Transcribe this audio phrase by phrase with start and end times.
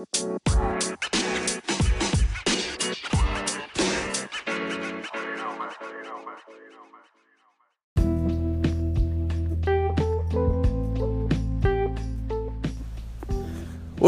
[0.00, 0.06] What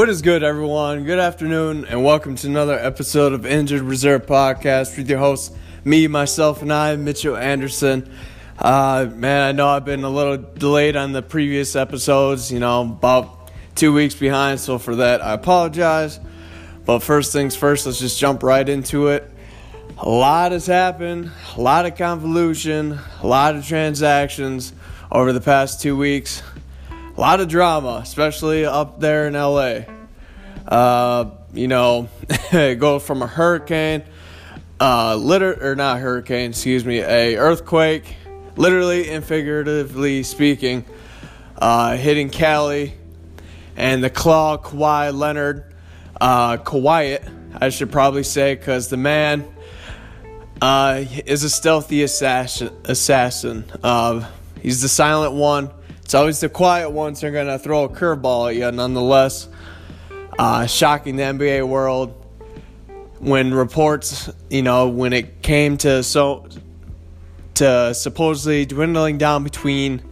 [0.09, 1.05] is good, everyone?
[1.05, 5.55] Good afternoon, and welcome to another episode of Injured Reserve Podcast with your hosts,
[5.85, 8.11] me, myself, and I, Mitchell Anderson.
[8.59, 12.81] Uh, man, I know I've been a little delayed on the previous episodes, you know,
[12.81, 13.42] about
[13.83, 16.21] two weeks behind, so for that, I apologize.
[16.87, 19.29] But first things first, let's just jump right into it.
[19.99, 24.73] A lot has happened, a lot of convolution, a lot of transactions
[25.11, 26.45] over the past two weeks
[27.17, 29.81] a lot of drama, especially up there in LA.
[30.67, 32.09] Uh, you know,
[32.53, 34.05] go from a hurricane,
[34.79, 38.15] uh, liter or not hurricane, excuse me, a earthquake,
[38.55, 40.85] literally and figuratively speaking,
[41.59, 42.95] uh, hitting Cali,
[43.83, 45.75] and the claw Kawhi Leonard,
[46.21, 49.45] uh, Kawhi, I should probably say, because the man
[50.61, 52.71] uh, is a stealthy assassin.
[52.85, 53.65] Assassin.
[53.83, 54.29] Uh,
[54.61, 55.71] he's the silent one
[56.13, 59.49] it's always the quiet ones who are to throw a curveball at you, nonetheless.
[60.39, 62.27] Uh, shocking the NBA world
[63.19, 66.47] when reports, you know, when it came to so
[67.55, 70.03] to supposedly dwindling down between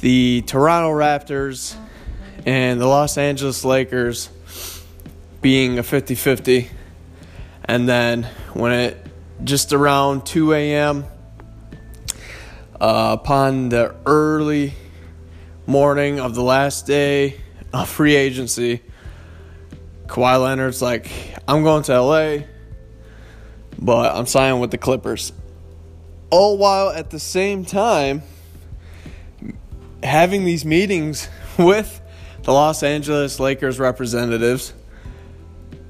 [0.00, 1.76] the Toronto Raptors
[2.48, 4.30] and the Los Angeles Lakers
[5.42, 6.70] being a 50 50.
[7.66, 8.22] And then
[8.54, 9.06] when it
[9.44, 11.04] just around 2 a.m.,
[12.80, 14.72] uh, upon the early
[15.66, 17.38] morning of the last day
[17.74, 18.80] of free agency,
[20.06, 21.10] Kawhi Leonard's like,
[21.46, 22.44] I'm going to LA,
[23.78, 25.34] but I'm signing with the Clippers.
[26.30, 28.22] All while at the same time
[30.02, 32.00] having these meetings with
[32.48, 34.72] the Los Angeles Lakers representatives.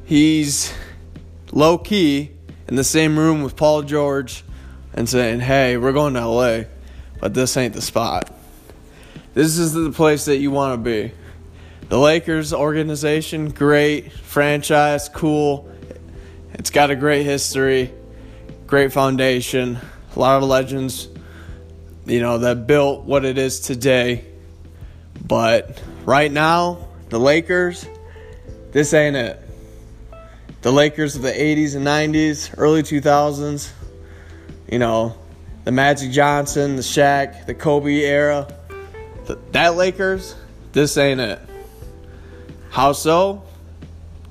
[0.05, 0.75] He's
[1.53, 2.33] low key
[2.67, 4.43] in the same room with Paul George
[4.93, 6.65] and saying, Hey, we're going to LA,
[7.21, 8.37] but this ain't the spot.
[9.35, 11.13] This is the place that you want to be.
[11.91, 15.73] The Lakers organization, great franchise, cool.
[16.55, 17.95] It's got a great history,
[18.67, 19.79] great foundation,
[20.17, 21.07] a lot of legends,
[22.05, 24.25] you know, that built what it is today.
[25.25, 27.87] But right now, the Lakers,
[28.73, 29.39] this ain't it.
[30.63, 33.71] The Lakers of the 80s and 90s, early 2000s,
[34.73, 35.19] you know,
[35.65, 38.49] the Magic Johnson, the Shaq, the Kobe era
[39.53, 40.35] that Lakers,
[40.73, 41.39] this ain't it.
[42.71, 43.45] How so?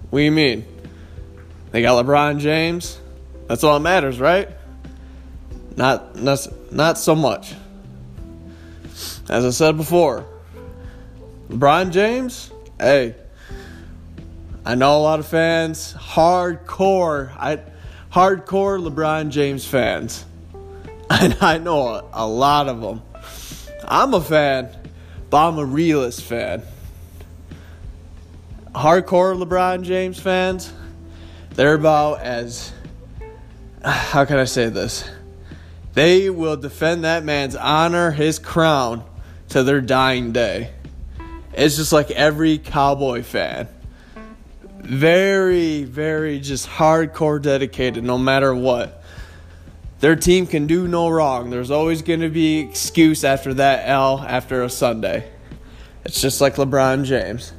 [0.09, 0.65] What do you mean?
[1.69, 2.99] They got LeBron James.
[3.45, 4.49] That's all that matters, right?
[5.75, 6.39] Not, not,
[6.71, 7.53] not so much.
[9.29, 10.25] As I said before,
[11.49, 13.15] LeBron James, hey,
[14.65, 17.61] I know a lot of fans, hardcore, I,
[18.11, 20.25] hardcore LeBron James fans.
[21.09, 23.01] And I know a, a lot of them.
[23.87, 24.77] I'm a fan
[25.29, 26.63] but I'm a realist fan.
[28.73, 30.71] Hardcore LeBron James fans,
[31.55, 32.71] they're about as
[33.83, 35.09] how can I say this?
[35.93, 39.03] They will defend that man's honor, his crown,
[39.49, 40.71] to their dying day.
[41.57, 43.67] It's just like every cowboy fan.
[44.77, 49.03] Very, very just hardcore dedicated no matter what.
[49.99, 51.49] Their team can do no wrong.
[51.49, 55.31] There's always going to be excuse after that L after a Sunday.
[56.05, 57.51] It's just like LeBron James.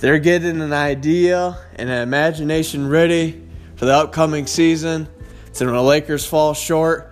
[0.00, 3.42] They're getting an idea and an imagination ready
[3.76, 5.08] for the upcoming season.
[5.52, 7.09] So when the Lakers fall short,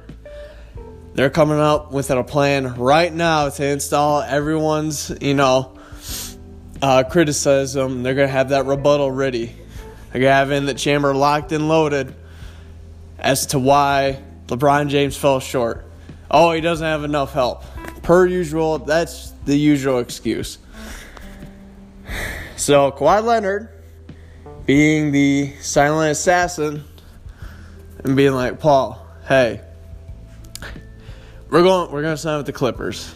[1.19, 5.77] they're coming up with a plan right now to install everyone's, you know,
[6.81, 8.05] uh, criticism.
[8.05, 9.53] They're gonna have that rebuttal ready.
[10.13, 12.15] They're gonna have in the chamber locked and loaded
[13.19, 15.85] as to why LeBron James fell short.
[16.31, 17.65] Oh, he doesn't have enough help.
[18.05, 20.59] Per usual, that's the usual excuse.
[22.55, 23.71] So Kawhi Leonard,
[24.67, 26.85] being the silent assassin,
[28.05, 29.63] and being like, Paul, hey,
[31.51, 33.15] we're going we're gonna sign with the Clippers.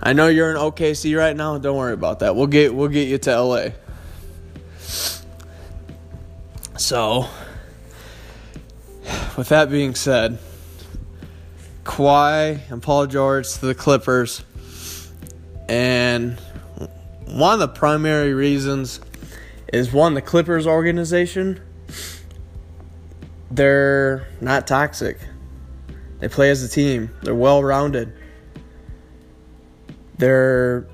[0.00, 1.58] I know you're in OKC right now.
[1.58, 2.36] Don't worry about that.
[2.36, 3.68] We'll get we'll get you to LA.
[6.76, 7.26] So
[9.36, 10.38] with that being said,
[11.84, 14.44] Kawhi and Paul George to the Clippers.
[15.68, 16.38] And
[17.26, 19.00] one of the primary reasons
[19.72, 21.60] is one, the Clippers organization,
[23.50, 25.18] they're not toxic.
[26.18, 27.10] They play as a team.
[27.22, 28.12] They're well rounded.
[30.16, 30.86] They're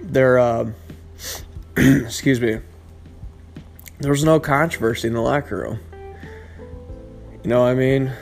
[0.00, 0.70] they're uh,
[1.76, 2.58] excuse me.
[3.98, 5.80] there was no controversy in the locker room.
[7.42, 8.12] You know what I mean?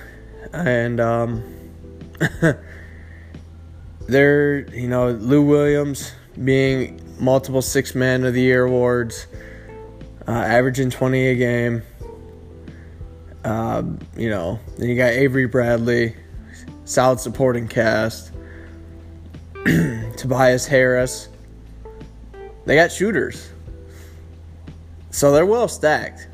[0.52, 1.42] And um,
[4.06, 6.12] they're you know, Lou Williams
[6.42, 9.26] being multiple Six Man of the Year awards,
[10.28, 11.82] uh, averaging 20 a game.
[13.44, 16.16] Um, you know, then you got Avery Bradley,
[16.84, 18.32] solid supporting cast.
[20.16, 21.28] Tobias Harris.
[22.66, 23.50] They got shooters.
[25.10, 26.28] So they're well stacked.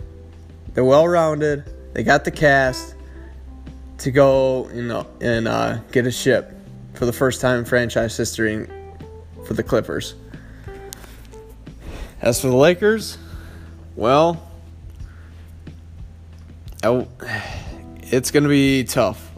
[0.75, 1.73] They're well rounded.
[1.95, 2.95] They got the cast
[3.99, 6.53] to go, you know, and uh, get a ship
[6.95, 8.67] for the first time in franchise history
[9.47, 10.15] for the Clippers.
[12.21, 13.19] As for the Lakers,
[13.95, 14.46] well,
[16.83, 19.31] it's going to be tough.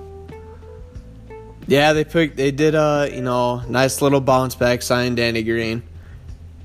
[1.66, 5.82] Yeah, they picked, they did a you know nice little bounce back sign Danny Green,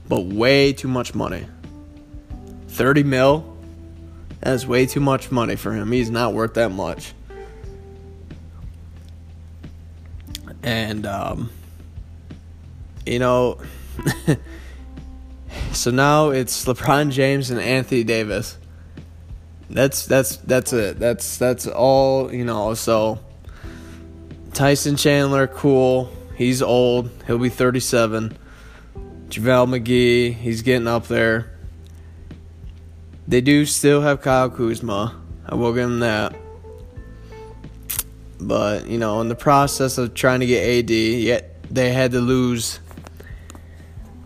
[0.07, 1.45] but way too much money.
[2.69, 3.49] Thirty mil.
[4.39, 5.91] That's way too much money for him.
[5.91, 7.13] He's not worth that much.
[10.63, 11.49] And um,
[13.05, 13.59] you know,
[15.73, 18.57] so now it's LeBron James and Anthony Davis.
[19.69, 20.99] That's that's that's it.
[20.99, 22.73] That's that's all you know.
[22.73, 23.19] So
[24.53, 26.11] Tyson Chandler, cool.
[26.35, 27.09] He's old.
[27.25, 28.37] He'll be 37.
[29.29, 31.51] JaVale McGee, he's getting up there.
[33.27, 35.19] They do still have Kyle Kuzma.
[35.47, 36.35] I will give him that.
[38.39, 42.19] But, you know, in the process of trying to get AD, yet they had to
[42.19, 42.79] lose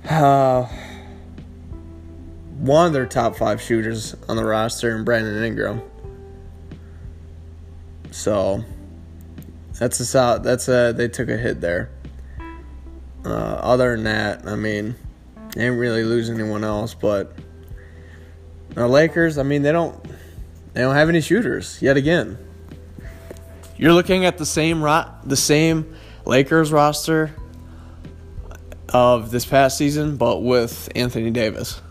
[0.10, 0.68] uh,
[2.60, 5.82] one of their top five shooters on the roster in Brandon Ingram.
[8.12, 8.64] So
[9.78, 10.44] that's a solid.
[10.44, 11.92] That's a they took a hit there.
[13.24, 14.96] Uh, other than that, I mean,
[15.54, 16.94] they didn't really lose anyone else.
[16.94, 17.38] But
[18.70, 20.04] the Lakers, I mean, they don't
[20.74, 22.38] they don't have any shooters yet again.
[23.78, 25.96] You're looking at the same ro- the same
[26.26, 27.36] Lakers roster
[28.90, 31.82] of this past season, but with Anthony Davis.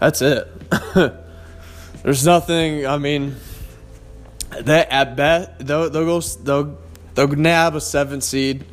[0.00, 0.48] That's it.
[2.02, 2.86] There's nothing.
[2.86, 3.36] I mean,
[4.50, 6.78] that at best they'll, they'll go they'll
[7.14, 8.64] They'll nab a seven seed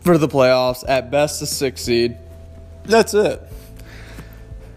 [0.00, 2.16] for the playoffs, at best a six seed.
[2.84, 3.42] That's it.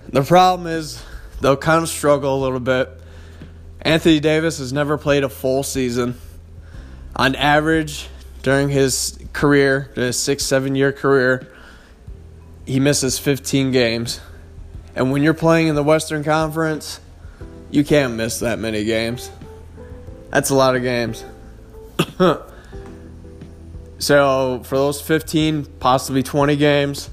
[0.10, 1.02] The problem is
[1.42, 2.90] they'll kind of struggle a little bit.
[3.82, 6.20] Anthony Davis has never played a full season.
[7.16, 8.10] On average,
[8.44, 11.48] during his career, his six, seven year career,
[12.66, 14.20] he misses 15 games.
[14.98, 17.00] And when you're playing in the Western Conference,
[17.70, 19.30] you can't miss that many games.
[20.32, 21.24] That's a lot of games.
[24.00, 27.12] so for those 15, possibly 20 games,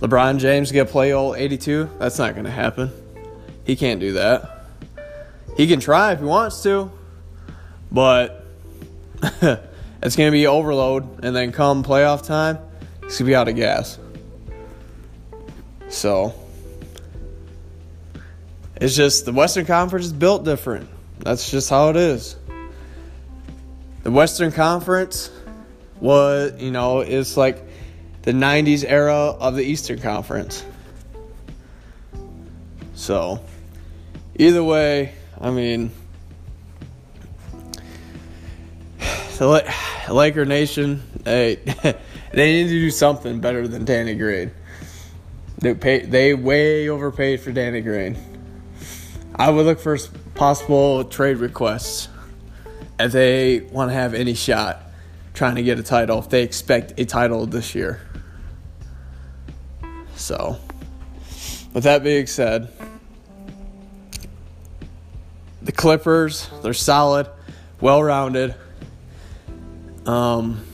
[0.00, 1.90] LeBron James get play all 82.
[1.98, 2.90] That's not going to happen.
[3.66, 4.64] He can't do that.
[5.58, 6.90] He can try if he wants to,
[7.92, 8.46] but
[9.22, 11.22] it's going to be overload.
[11.22, 12.58] And then come playoff time,
[13.02, 13.98] he's going to be out of gas.
[15.90, 16.34] So
[18.84, 20.90] it's just the Western Conference is built different.
[21.20, 22.36] That's just how it is.
[24.02, 25.30] The Western Conference
[26.00, 27.62] was, you know, is like
[28.24, 30.62] the 90s era of the Eastern Conference.
[32.94, 33.42] So,
[34.36, 35.90] either way, I mean,
[39.38, 39.74] the
[40.10, 41.54] Laker Nation, they,
[42.34, 44.50] they need to do something better than Danny Green.
[45.56, 48.33] They pay, they way overpaid for Danny Green.
[49.36, 49.98] I would look for
[50.34, 52.08] possible trade requests
[53.00, 54.80] if they want to have any shot
[55.32, 58.00] trying to get a title, if they expect a title this year.
[60.14, 60.58] So,
[61.72, 62.72] with that being said,
[65.60, 67.28] the Clippers, they're solid,
[67.80, 68.54] well rounded.
[70.06, 70.64] Um,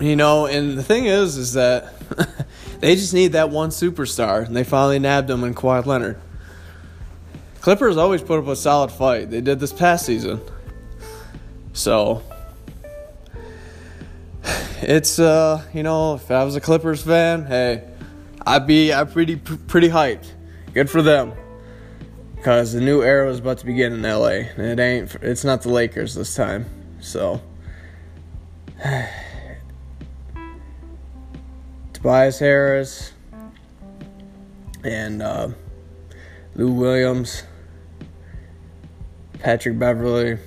[0.00, 1.92] you know, and the thing is, is that
[2.80, 6.18] they just need that one superstar, and they finally nabbed him in Kawhi Leonard.
[7.60, 9.30] Clippers always put up a solid fight.
[9.30, 10.40] They did this past season.
[11.72, 12.22] So
[14.80, 17.86] it's uh, you know, if I was a Clippers fan, hey,
[18.46, 20.30] I'd be I'd pretty pretty hyped.
[20.72, 21.32] Good for them.
[22.42, 24.46] Cause the new era is about to begin in LA.
[24.56, 26.64] It ain't it's not the Lakers this time.
[27.00, 27.42] So
[31.92, 33.12] Tobias Harris
[34.82, 35.50] and uh,
[36.54, 37.42] Lou Williams,
[39.40, 40.38] Patrick Beverley,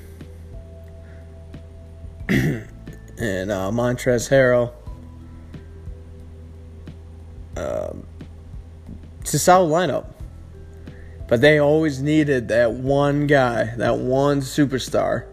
[2.29, 4.73] and uh, Montrezl Harrell.
[7.55, 8.05] Um,
[9.21, 10.13] it's a solid lineup.
[11.27, 15.25] But they always needed that one guy, that one superstar,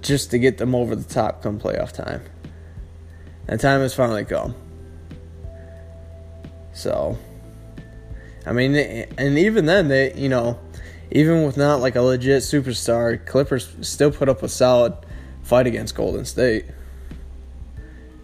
[0.00, 2.22] just to get them over the top come playoff time.
[3.46, 4.54] And time has finally come.
[6.72, 7.18] So,
[8.46, 10.58] I mean, and even then, they, you know,
[11.10, 14.94] even with not like a legit superstar, Clippers still put up a solid
[15.42, 16.66] fight against Golden State.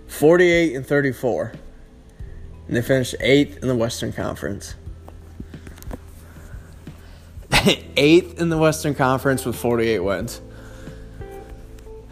[0.07, 1.53] 48 and 34.
[2.69, 4.75] And they finished eighth in the Western Conference.
[7.97, 10.41] eighth in the Western Conference with 48 wins.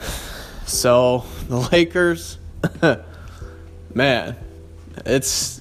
[0.66, 2.38] So the Lakers,
[3.95, 4.35] man,
[5.04, 5.61] it's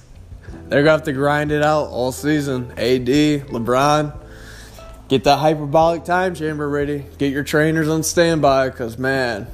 [0.68, 2.70] they're gonna have to grind it out all season.
[2.72, 4.18] AD, LeBron,
[5.08, 7.04] get that hyperbolic time chamber ready.
[7.18, 9.46] Get your trainers on standby, cause man,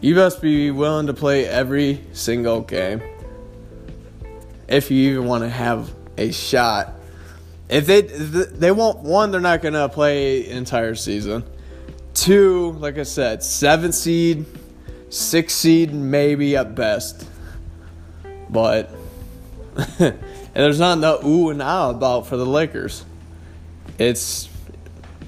[0.00, 3.02] you must be willing to play every single game
[4.68, 6.94] if you even want to have a shot.
[7.68, 11.44] If they they won't one, they're not gonna play entire season.
[12.12, 14.44] Two, like I said, seven seed,
[15.08, 17.26] six seed, maybe at best.
[18.50, 18.90] But
[19.98, 20.18] and
[20.54, 23.04] there's not no ooh and ah about for the Lakers.
[23.98, 24.48] It's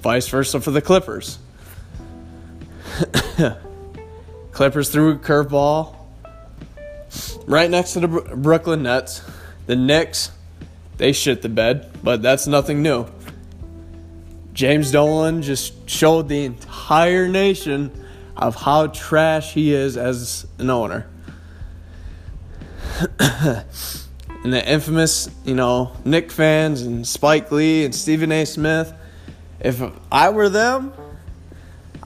[0.01, 1.39] vice versa for the Clippers.
[4.51, 5.95] Clippers threw a curveball
[7.45, 9.21] right next to the Brooklyn Nets.
[9.67, 10.31] The Knicks,
[10.97, 13.07] they shit the bed, but that's nothing new.
[14.53, 17.91] James Dolan just showed the entire nation
[18.35, 21.07] of how trash he is as an owner.
[24.47, 28.45] and the infamous, you know, Knick fans and Spike Lee and Stephen A.
[28.45, 28.93] Smith,
[29.59, 30.93] if I were them,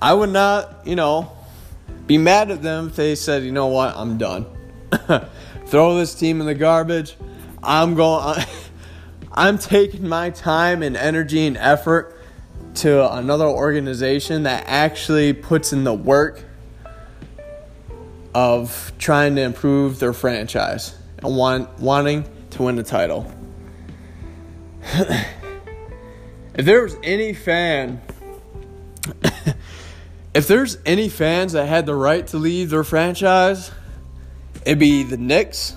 [0.01, 1.31] I would not, you know,
[2.07, 4.47] be mad at them if they said, you know what, I'm done.
[5.67, 7.15] Throw this team in the garbage.
[7.61, 8.43] I'm going.
[9.33, 12.19] I'm taking my time and energy and effort
[12.77, 16.43] to another organization that actually puts in the work
[18.33, 23.31] of trying to improve their franchise and want, wanting to win the title.
[24.93, 28.01] if there was any fan
[30.33, 33.71] if there's any fans that had the right to leave their franchise,
[34.65, 35.75] it'd be the Knicks,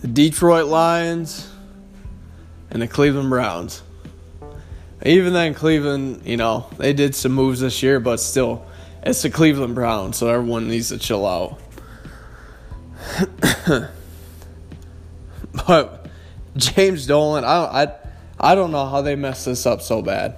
[0.00, 1.50] the Detroit Lions,
[2.70, 3.82] and the Cleveland Browns.
[5.04, 8.66] Even then, Cleveland, you know, they did some moves this year, but still,
[9.02, 11.60] it's the Cleveland Browns, so everyone needs to chill out.
[15.66, 16.06] but
[16.56, 17.94] James Dolan, I, I,
[18.38, 20.36] I don't know how they messed this up so bad.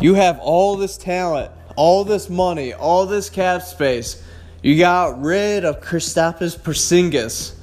[0.00, 4.22] You have all this talent, all this money, all this cap space.
[4.62, 7.54] You got rid of Kristaps Porzingis,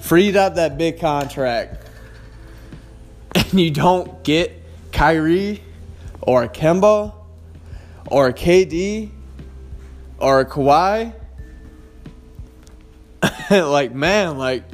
[0.00, 1.86] freed up that big contract,
[3.34, 4.52] and you don't get
[4.92, 5.62] Kyrie
[6.22, 7.12] or Kemba
[8.06, 9.10] or KD
[10.18, 11.14] or Kawhi.
[13.50, 14.64] like man, like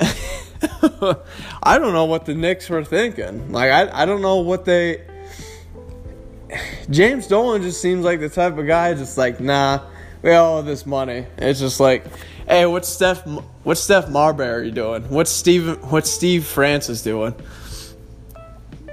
[1.62, 3.52] I don't know what the Knicks were thinking.
[3.52, 5.04] Like I, I don't know what they
[6.90, 9.80] James Dolan just seems like the type of guy just like, nah,
[10.22, 11.26] we all this money.
[11.36, 12.04] It's just like,
[12.46, 13.26] hey, what's Steph
[13.62, 15.08] what's Steph Marbury doing?
[15.10, 17.34] What's Steve what's Steve Francis doing?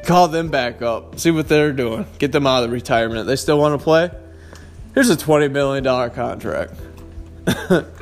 [0.04, 1.20] Call them back up.
[1.20, 2.06] See what they're doing.
[2.20, 3.26] Get them out of retirement.
[3.26, 4.12] They still want to play?
[4.94, 6.74] Here's a twenty million dollar contract.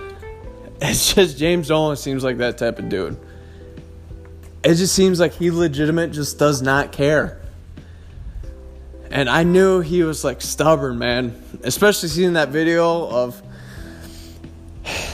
[0.84, 3.18] it's just James Dolan seems like that type of dude.
[4.64, 7.42] It just seems like he legitimate just does not care.
[9.10, 11.42] And I knew he was like stubborn, man.
[11.64, 13.42] Especially seeing that video of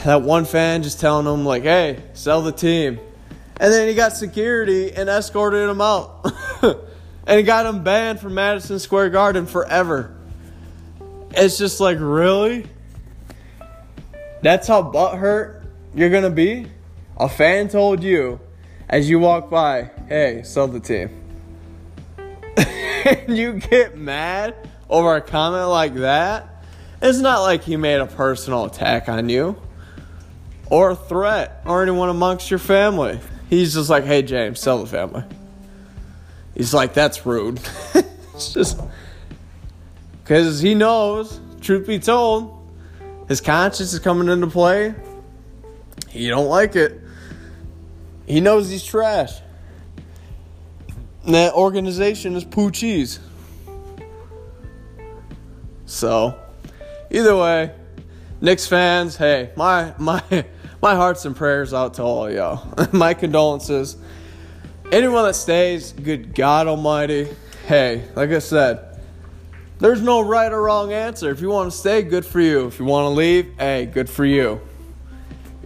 [0.04, 2.98] that one fan just telling him, like, hey, sell the team.
[3.60, 6.32] And then he got security and escorted him out.
[6.62, 10.16] and he got him banned from Madison Square Garden forever.
[11.32, 12.66] It's just like, really?
[14.42, 15.59] That's how butthurt
[15.94, 16.66] you're going to be?
[17.16, 18.40] A fan told you
[18.88, 21.10] as you walk by, hey, sell the team.
[22.16, 24.54] and you get mad
[24.88, 26.64] over a comment like that,
[27.00, 29.60] it's not like he made a personal attack on you
[30.70, 33.20] or a threat or anyone amongst your family.
[33.48, 35.24] He's just like, hey, James, sell the family.
[36.54, 37.60] He's like, that's rude.
[38.34, 38.80] it's just
[40.22, 42.56] because he knows, truth be told,
[43.28, 44.94] his conscience is coming into play.
[46.10, 47.00] He don't like it.
[48.26, 49.32] He knows he's trash
[51.24, 53.20] that organization is poo cheese.
[55.86, 56.38] So,
[57.10, 57.72] either way,
[58.40, 60.22] Knicks fans, hey, my my
[60.82, 62.72] my hearts and prayers out to all y'all.
[62.92, 63.96] my condolences.
[64.92, 67.28] anyone that stays, good God Almighty,
[67.66, 69.00] hey, like I said,
[69.78, 71.30] there's no right or wrong answer.
[71.30, 72.66] If you want to stay, good for you.
[72.66, 74.60] If you want to leave, hey, good for you.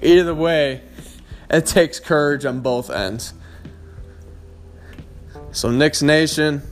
[0.03, 0.83] Either way,
[1.51, 3.33] it takes courage on both ends.
[5.53, 6.63] So, Knicks Nation,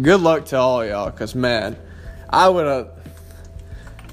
[0.00, 1.76] good luck to all y'all, because man,
[2.28, 2.90] I would have.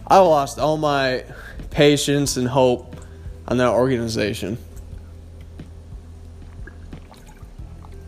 [0.07, 1.25] I lost all my
[1.71, 2.95] patience and hope
[3.47, 4.57] on that organization.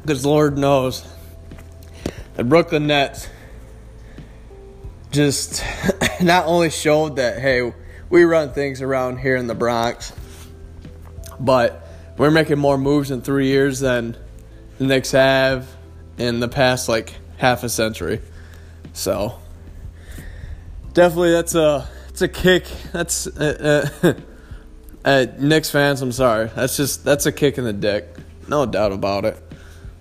[0.02, 1.06] Because Lord knows
[2.36, 3.28] the Brooklyn Nets
[5.12, 5.64] just
[6.22, 7.74] not only showed that, hey,
[8.10, 10.14] we run things around here in the Bronx,
[11.40, 14.18] but we're making more moves in three years than
[14.78, 15.68] the Knicks have
[16.18, 18.22] in the past like half a century.
[18.94, 19.40] So
[20.94, 22.66] definitely that's a it's a kick.
[22.92, 24.14] That's uh, uh,
[25.06, 26.02] uh, Knicks fans.
[26.02, 26.50] I'm sorry.
[26.56, 28.08] That's just that's a kick in the dick.
[28.48, 29.38] No doubt about it.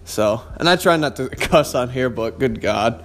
[0.04, 3.04] So, and I try not to cuss on here, but good God.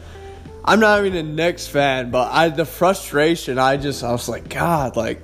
[0.64, 4.48] I'm not even a Knicks fan, but I the frustration, I just I was like,
[4.48, 5.22] God, like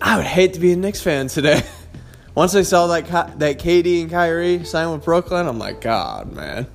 [0.00, 1.62] I would hate to be a Knicks fan today.
[2.34, 6.66] Once I saw that that KD and Kyrie sign with Brooklyn, I'm like, God, man,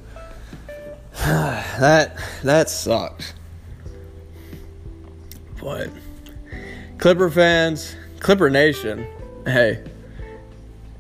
[1.14, 3.34] that that sucks.
[5.62, 5.90] But
[6.98, 9.08] Clipper fans, Clipper Nation,
[9.46, 9.84] hey,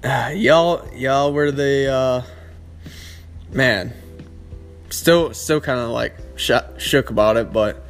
[0.36, 2.24] y'all, y'all were the uh,
[3.51, 3.94] man.
[4.89, 7.86] Still, still kind of like sh- shook about it, but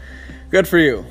[0.50, 1.06] good for you,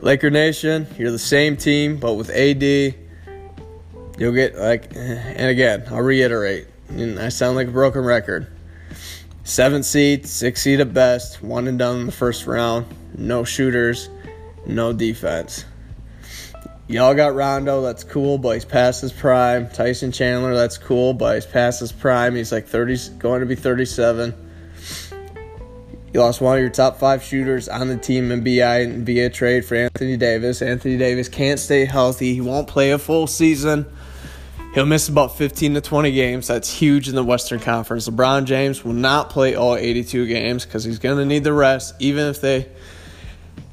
[0.00, 0.86] Laker Nation.
[0.98, 4.94] You're the same team, but with AD, you'll get like.
[4.94, 8.46] And again, I'll reiterate, and I sound like a broken record.
[9.44, 12.86] Seven seed, six seed at best, one and done in the first round.
[13.16, 14.08] No shooters,
[14.66, 15.64] no defense.
[16.86, 19.68] Y'all got Rondo, that's cool, but he's past his prime.
[19.70, 22.34] Tyson Chandler, that's cool, but he's past his prime.
[22.34, 24.49] He's like 30, going to be 37.
[26.12, 29.64] You lost one of your top five shooters on the team in BI via trade
[29.64, 30.60] for Anthony Davis.
[30.60, 32.34] Anthony Davis can't stay healthy.
[32.34, 33.86] He won't play a full season.
[34.74, 36.48] He'll miss about 15 to 20 games.
[36.48, 38.08] That's huge in the Western Conference.
[38.08, 41.94] LeBron James will not play all 82 games because he's going to need the rest,
[42.00, 42.68] even if they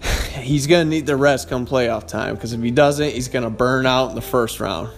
[0.40, 3.44] he's going to need the rest come playoff time because if he doesn't, he's going
[3.44, 4.90] to burn out in the first round.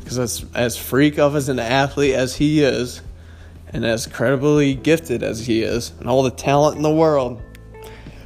[0.00, 3.02] Because as, as freak of as an athlete as he is,
[3.72, 7.40] and as incredibly gifted as he is, and all the talent in the world,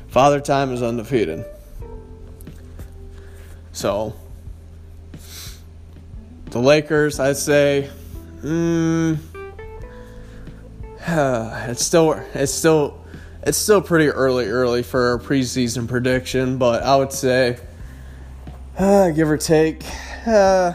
[0.08, 1.44] Father Time is undefeated.
[3.72, 4.14] So,
[6.46, 7.90] the Lakers, I'd say,
[8.40, 9.18] mm,
[11.68, 13.04] it's still it's still
[13.42, 17.58] it's still pretty early, early for a preseason prediction, but I would say,
[18.76, 19.84] uh, give or take,
[20.26, 20.72] uh,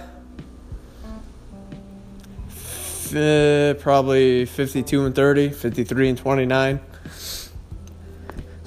[3.13, 6.79] f- probably 52 and 30, 53 and 29.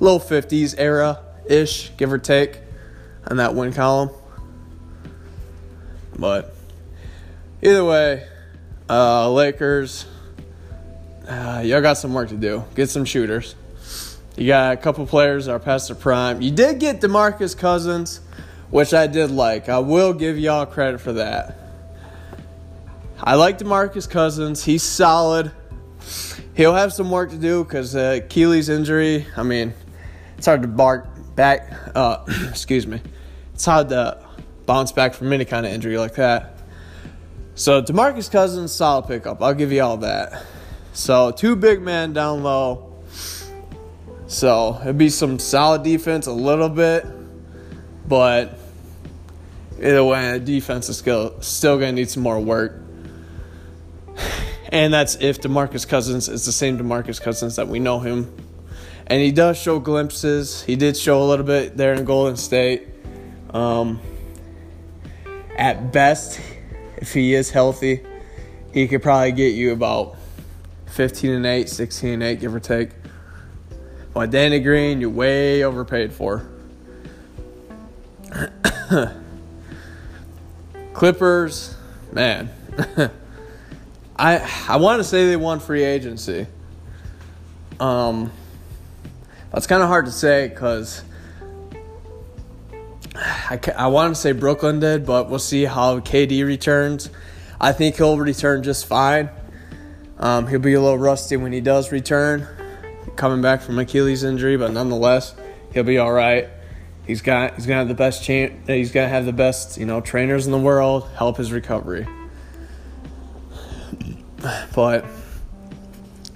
[0.01, 2.59] Low 50s era ish, give or take,
[3.29, 4.11] on that win column.
[6.19, 6.55] But
[7.63, 8.27] either way,
[8.89, 10.07] uh, Lakers,
[11.29, 12.65] uh, y'all got some work to do.
[12.75, 13.55] Get some shooters.
[14.37, 16.43] You got a couple players that are past their prime.
[16.43, 18.21] You did get DeMarcus Cousins,
[18.71, 19.69] which I did like.
[19.69, 21.64] I will give y'all credit for that.
[23.27, 24.63] I like DeMarcus Cousins.
[24.63, 25.51] He's solid.
[26.55, 29.27] He'll have some work to do because uh, injury.
[29.35, 29.73] I mean,
[30.37, 31.73] it's hard to bark back.
[31.95, 32.19] Uh,
[32.51, 33.01] excuse me.
[33.55, 34.23] It's hard to
[34.67, 36.59] bounce back from any kind of injury like that.
[37.55, 39.41] So DeMarcus Cousins, solid pickup.
[39.43, 40.45] I'll give you all that.
[40.93, 42.95] So two big men down low.
[44.27, 47.07] So it'd be some solid defense a little bit,
[48.07, 48.59] but
[49.79, 52.84] either way, defense is still still gonna need some more work.
[54.75, 58.35] And that's if DeMarcus Cousins is the same DeMarcus Cousins that we know him.
[59.07, 60.65] And he does show glimpses.
[60.65, 62.89] He did show a little bit there in Golden State.
[63.51, 64.01] Um,
[65.57, 66.41] at best,
[66.97, 68.05] if he is healthy,
[68.73, 70.17] he could probably get you about
[70.87, 72.91] 15 and 8, 16 and 8, give or take.
[74.13, 76.49] But Danny Green, you're way overpaid for.
[80.95, 81.77] Clippers,
[82.11, 82.51] man.
[84.17, 86.47] I I want to say they won free agency.
[87.81, 88.31] Um,
[89.53, 91.03] that's kind of hard to say because
[93.17, 97.11] I, I want to say Brooklyn did, but we'll see how KD returns.
[97.61, 99.31] I think he'll return just fine.
[100.19, 102.47] Um, he'll be a little rusty when he does return,
[103.17, 105.35] coming back from Achilles injury, but nonetheless,
[105.73, 106.49] he'll be all right.
[107.07, 108.53] He's got he's gonna have the best chance.
[108.67, 112.07] He's gonna have the best you know trainers in the world help his recovery.
[114.75, 115.05] But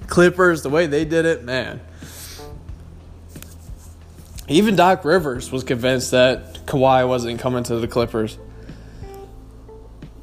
[0.06, 1.80] Clippers, the way they did it, man.
[4.48, 8.38] Even Doc Rivers was convinced that Kawhi wasn't coming to the Clippers.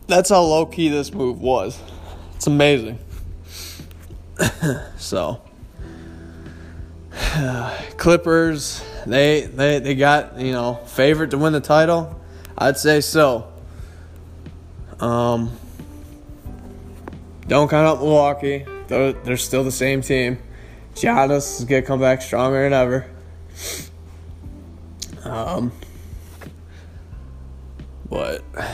[0.08, 1.80] That's how low key this move was.
[2.36, 3.00] It's amazing.
[4.98, 5.42] so,
[7.98, 12.20] Clippers, they they they got you know favorite to win the title.
[12.58, 13.52] I'd say so.
[15.00, 15.58] Um,
[17.48, 18.66] don't count out Milwaukee.
[18.88, 20.40] They're, they're still the same team.
[20.96, 23.06] Giannis is gonna come back stronger than ever.
[25.24, 25.72] Um,
[28.10, 28.44] but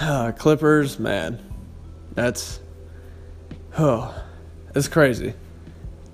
[0.00, 1.38] uh, Clippers, man,
[2.14, 2.60] that's
[3.78, 4.14] oh,
[4.74, 5.34] it's crazy.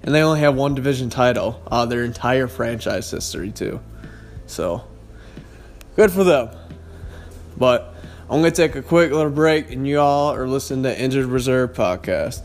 [0.03, 3.81] And they only have one division title uh, their entire franchise history too.
[4.47, 4.85] So
[5.97, 6.51] good for them.
[7.57, 7.96] But
[8.29, 11.75] I'm gonna take a quick little break, and you all are listening to Injured Reserve
[11.75, 12.43] podcast.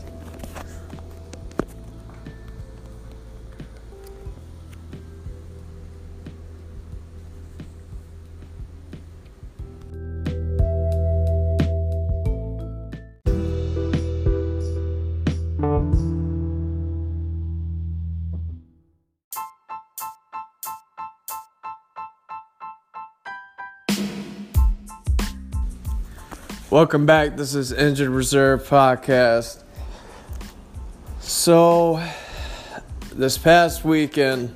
[26.72, 27.36] Welcome back.
[27.36, 29.62] This is Injured Reserve Podcast.
[31.20, 32.02] So,
[33.12, 34.54] this past weekend,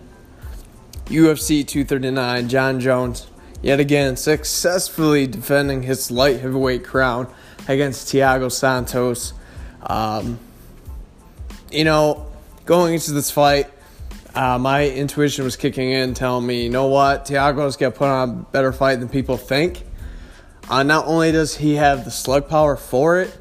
[1.09, 3.27] UFC 239, Jon Jones,
[3.61, 7.31] yet again, successfully defending his light heavyweight crown
[7.69, 9.35] against Thiago Santos.
[9.83, 10.39] Um,
[11.71, 12.33] you know,
[12.65, 13.71] going into this fight,
[14.35, 18.29] uh, my intuition was kicking in, telling me, you know what, Thiago's got put on
[18.31, 19.86] a better fight than people think.
[20.69, 23.37] Uh, not only does he have the slug power for it,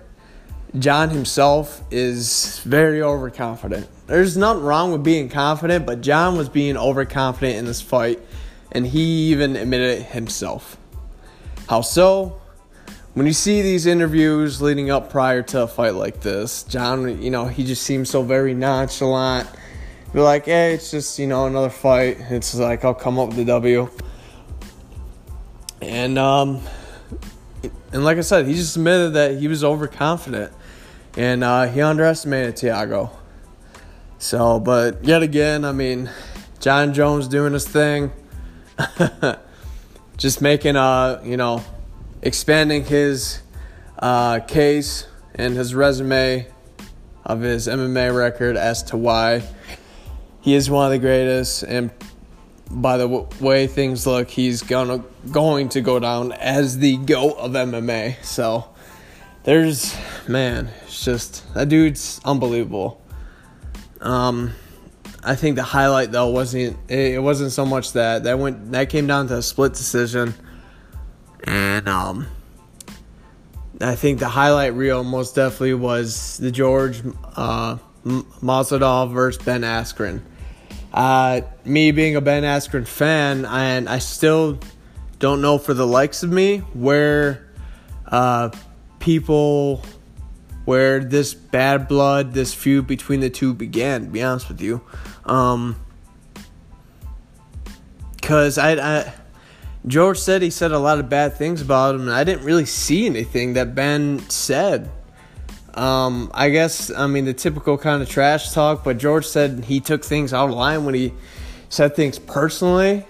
[0.77, 3.87] Jon himself is very overconfident.
[4.07, 8.19] There's nothing wrong with being confident, but Jon was being overconfident in this fight,
[8.71, 10.77] and he even admitted it himself.
[11.67, 12.41] How so?
[13.15, 17.31] When you see these interviews leading up prior to a fight like this, Jon, you
[17.31, 19.47] know, he just seems so very nonchalant.
[20.13, 22.17] Be like, hey, it's just, you know, another fight.
[22.29, 23.89] It's like, I'll come up with the W.
[25.81, 26.61] And, um,
[27.95, 30.51] and like I said, he just admitted that he was overconfident
[31.15, 33.09] and uh, he underestimated Thiago.
[34.17, 36.09] So, but yet again, I mean,
[36.59, 38.11] Jon Jones doing his thing,
[40.17, 41.63] just making a you know,
[42.21, 43.41] expanding his
[43.97, 46.47] uh, case and his resume
[47.23, 49.41] of his MMA record as to why
[50.41, 51.91] he is one of the greatest and
[52.75, 57.37] by the w- way things look, he's gonna going to go down as the goat
[57.37, 58.23] of MMA.
[58.23, 58.65] So
[59.43, 59.95] there's
[60.27, 63.01] man, it's just that dude's unbelievable.
[64.01, 64.53] Um,
[65.23, 69.07] I think the highlight though wasn't it wasn't so much that that went that came
[69.07, 70.33] down to a split decision,
[71.45, 72.27] and um,
[73.79, 77.01] I think the highlight reel most definitely was the George
[77.35, 80.21] uh, Masvidal versus Ben Askren.
[80.95, 84.59] Uh, me being a Ben Askren fan, and I still
[85.19, 87.45] don't know for the likes of me where
[88.05, 88.49] uh,
[88.99, 89.83] people,
[90.63, 94.05] where this bad blood, this feud between the two began.
[94.05, 94.81] To be honest with you,
[95.25, 95.75] um,
[98.15, 99.13] because I, I,
[99.85, 102.65] George said he said a lot of bad things about him, and I didn't really
[102.65, 104.89] see anything that Ben said.
[105.75, 109.81] Um, I guess I mean the typical kind of trash talk, but George said he
[109.81, 111.13] took things out of line when he
[111.67, 113.05] said things personally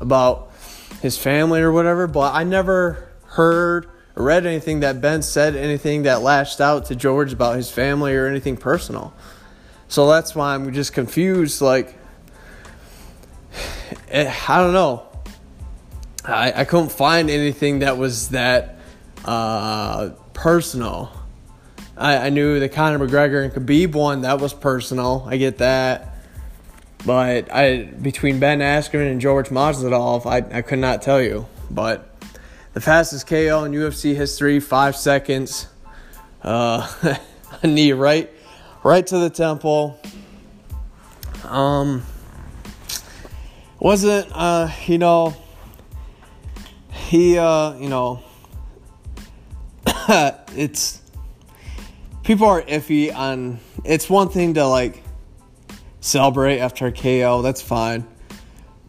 [0.00, 0.52] about
[1.00, 2.06] his family or whatever.
[2.06, 6.94] But I never heard or read anything that Ben said anything that lashed out to
[6.94, 9.14] George about his family or anything personal.
[9.88, 11.60] So that's why I'm just confused.
[11.60, 11.96] Like,
[14.08, 15.06] eh, I don't know.
[16.24, 18.78] I, I couldn't find anything that was that
[19.24, 21.10] uh, personal
[21.96, 25.26] I, I knew the Conor McGregor and Khabib one that was personal.
[25.28, 26.16] I get that,
[27.06, 31.46] but I between Ben Askren and George Masvidal, I I could not tell you.
[31.70, 32.14] But
[32.72, 35.68] the fastest KO in UFC history, five seconds.
[36.42, 37.16] Uh,
[37.62, 38.30] a knee right,
[38.82, 39.98] right to the temple.
[41.44, 42.02] Um,
[43.78, 45.34] wasn't uh, you know,
[46.90, 48.22] he uh, you know,
[49.86, 51.00] it's
[52.24, 53.60] people are iffy on.
[53.84, 55.02] It's one thing to like
[56.00, 58.06] celebrate after a KO, that's fine,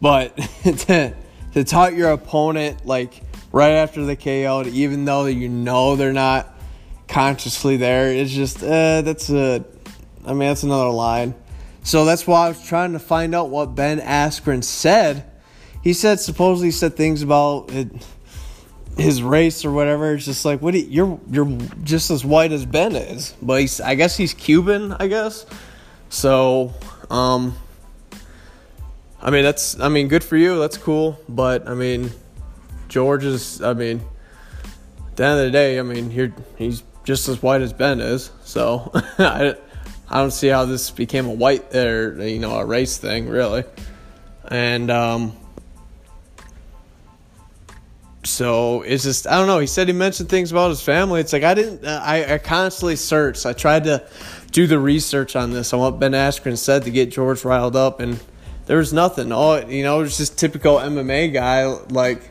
[0.00, 1.14] but to
[1.52, 3.22] to taunt your opponent like
[3.52, 6.54] right after the KO, even though you know they're not
[7.08, 8.12] consciously there.
[8.12, 9.64] It's just uh, that's a,
[10.24, 11.34] I mean that's another line.
[11.82, 15.30] So that's why I was trying to find out what Ben Askren said.
[15.84, 17.88] He said supposedly said things about it,
[18.96, 20.14] his race or whatever.
[20.14, 23.80] It's just like what you, you're you're just as white as Ben is, but he's
[23.80, 24.92] I guess he's Cuban.
[24.92, 25.46] I guess
[26.08, 26.72] so.
[27.10, 27.56] Um,
[29.20, 30.58] I mean that's I mean good for you.
[30.58, 32.10] That's cool, but I mean
[32.88, 34.02] George is I mean
[35.16, 38.00] at the end of the day, I mean, you're, he's just as white as Ben
[38.00, 38.30] is.
[38.44, 39.56] So I,
[40.10, 43.64] I don't see how this became a white or you know a race thing really.
[44.48, 45.32] And um,
[48.26, 49.58] so it's just I don't know.
[49.58, 51.20] He said he mentioned things about his family.
[51.20, 51.84] It's like I didn't.
[51.84, 53.46] Uh, I, I constantly searched.
[53.46, 54.06] I tried to
[54.50, 58.00] do the research on this on what Ben Askren said to get George riled up,
[58.00, 58.20] and
[58.66, 59.32] there was nothing.
[59.32, 62.30] All you know, it was just typical MMA guy like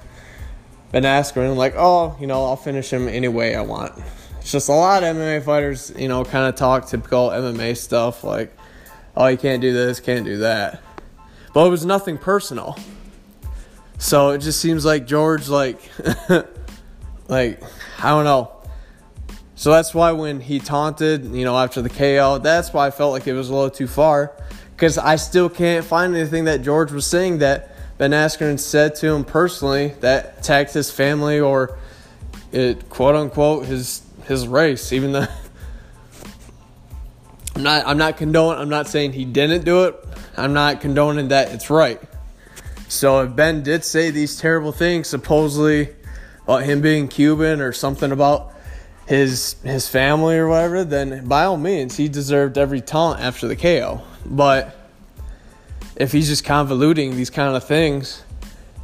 [0.91, 3.93] Ben Askren, like, oh, you know, I'll finish him any way I want.
[4.39, 8.23] It's just a lot of MMA fighters, you know, kind of talk typical MMA stuff,
[8.23, 8.55] like,
[9.17, 10.81] oh, you can't do this, can't do that.
[11.53, 12.77] But it was nothing personal.
[13.97, 15.79] So it just seems like George, like,
[17.27, 17.61] like,
[17.99, 18.51] I don't know.
[19.55, 23.13] So that's why when he taunted, you know, after the KO, that's why I felt
[23.13, 24.33] like it was a little too far.
[24.75, 29.13] Because I still can't find anything that George was saying that Ben Askren said to
[29.13, 31.77] him personally that attacked his family or
[32.51, 35.27] it quote unquote his his race, even though
[37.55, 39.95] I'm not I'm not condoning I'm not saying he didn't do it.
[40.35, 42.01] I'm not condoning that it's right.
[42.87, 45.89] So if Ben did say these terrible things, supposedly
[46.43, 48.53] about him being Cuban or something about
[49.07, 53.55] his his family or whatever, then by all means he deserved every taunt after the
[53.55, 54.01] KO.
[54.25, 54.75] But
[55.95, 58.23] if he's just convoluting these kind of things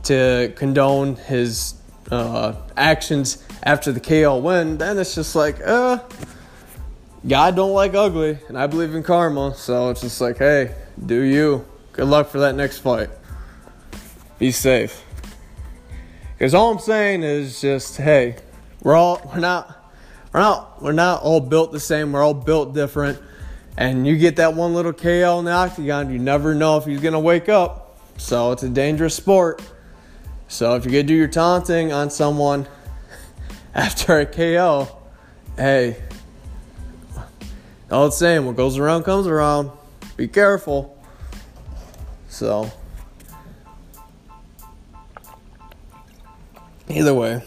[0.03, 1.75] to condone his
[2.09, 5.99] uh, actions after the KO win, then it's just like, uh,
[7.27, 9.53] God don't like ugly, and I believe in karma.
[9.55, 10.73] So it's just like, hey,
[11.05, 11.65] do you?
[11.93, 13.09] Good luck for that next fight.
[14.41, 15.05] Be safe.
[16.35, 18.37] Because all I'm saying is just, hey,
[18.81, 19.93] we're all we're not
[20.33, 22.11] we're not we're not all built the same.
[22.11, 23.21] We're all built different
[23.77, 26.99] and you get that one little KO in the octagon, you never know if he's
[27.13, 27.99] to wake up.
[28.17, 29.61] So it's a dangerous sport.
[30.47, 32.67] So if you're to do your taunting on someone
[33.75, 34.87] after a KO,
[35.55, 36.01] hey,
[37.91, 39.69] all it's saying, what goes around comes around.
[40.17, 40.97] Be careful.
[42.27, 42.71] So,
[46.91, 47.41] either way,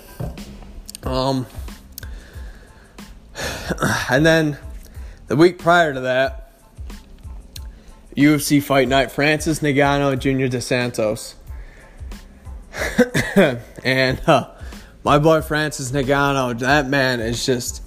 [1.02, 1.46] um,
[4.10, 4.58] and then
[5.26, 6.52] the week prior to that,
[8.16, 11.34] UFC Fight Night, Francis Ngannou, Junior Dos Santos.
[13.84, 14.50] and uh,
[15.02, 17.82] my boy Francis Ngannou, that man is just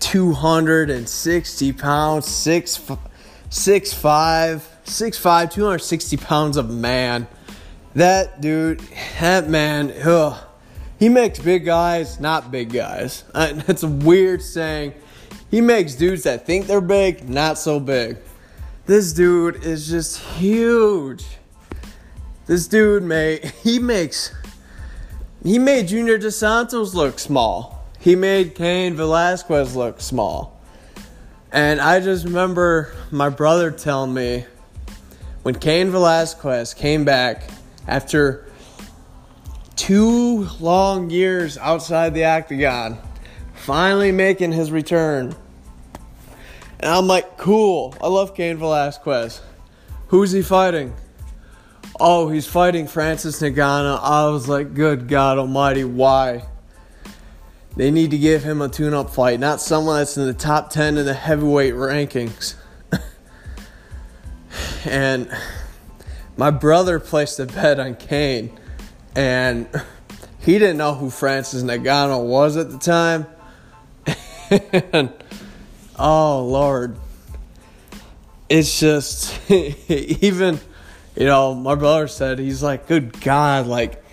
[0.00, 2.80] 260 pounds, 6,
[3.50, 7.26] 6 5, 6 5, 260 pounds of man.
[7.96, 8.80] That dude,
[9.20, 10.36] that man, ugh,
[10.98, 13.24] he makes big guys not big guys.
[13.32, 14.92] That's a weird saying
[15.50, 18.18] he makes dudes that think they're big not so big.
[18.84, 21.24] This dude is just huge.
[22.44, 24.30] This dude made he makes
[25.42, 27.82] he made Junior Dos Santos look small.
[27.98, 30.60] He made Cain Velasquez look small.
[31.50, 34.44] And I just remember my brother telling me
[35.44, 37.55] when Cain Velasquez came back
[37.86, 38.46] after
[39.76, 42.98] two long years outside the octagon
[43.54, 45.34] finally making his return.
[46.78, 47.94] And I'm like, cool.
[48.00, 49.40] I love Cain Velasquez.
[50.08, 50.94] Who's he fighting?
[51.98, 53.98] Oh, he's fighting Francis Ngannou.
[54.00, 56.46] I was like, good God Almighty, why?
[57.76, 60.96] They need to give him a tune-up fight, not someone that's in the top ten
[60.96, 62.54] in the heavyweight rankings.
[64.84, 65.30] and
[66.36, 68.58] my brother placed a bet on Cain,
[69.14, 69.66] and
[70.38, 73.26] he didn't know who Francis Ngannou was at the time.
[74.48, 75.12] And
[75.98, 76.96] oh Lord,
[78.48, 80.60] it's just even
[81.16, 84.04] you know my brother said he's like, good God, like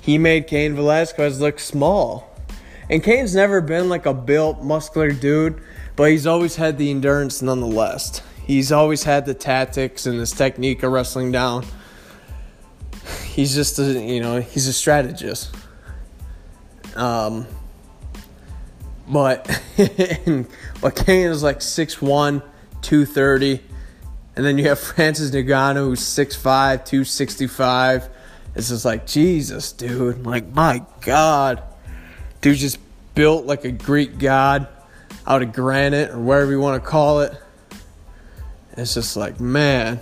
[0.00, 2.32] he made Cain Velasquez look small,
[2.88, 5.60] and Cain's never been like a built muscular dude,
[5.96, 8.22] but he's always had the endurance nonetheless.
[8.50, 11.64] He's always had the tactics and his technique of wrestling down.
[13.26, 15.54] He's just a, you know, he's a strategist.
[16.96, 17.46] Um,
[19.08, 19.46] but
[20.80, 22.42] but Cain is like 6'1,
[22.82, 23.62] 230.
[24.34, 28.08] And then you have Francis Ngannou who's 6'5, 265.
[28.56, 30.26] It's just like, Jesus, dude.
[30.26, 31.62] Like, my God.
[32.40, 32.80] Dude just
[33.14, 34.66] built like a Greek god.
[35.24, 37.40] out of granite or whatever you want to call it.
[38.76, 40.00] It's just like, man,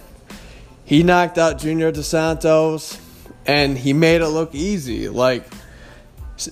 [0.85, 2.98] he knocked out Junior dos Santos
[3.46, 5.09] and he made it look easy.
[5.09, 5.44] Like,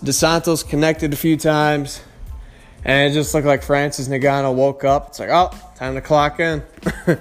[0.02, 2.02] dos Santos connected a few times
[2.84, 5.08] and it just looked like Francis Ngannou woke up.
[5.08, 6.62] It's like, oh, time to clock in.